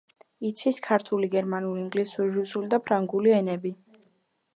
იცის 0.47 0.77
ქართული, 0.85 1.29
გერმანული, 1.35 1.83
ინგლისური, 1.83 2.31
რუსული 2.39 2.71
და 2.75 2.81
ფრანგული 2.87 3.35
ენები. 3.41 3.73